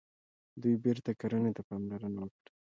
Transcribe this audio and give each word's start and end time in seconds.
دوی 0.61 0.75
بیرته 0.83 1.11
کرنې 1.21 1.51
ته 1.57 1.61
پاملرنه 1.69 2.19
وکړه. 2.21 2.51